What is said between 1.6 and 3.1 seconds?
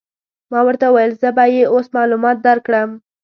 اوس معلومات در وکړم.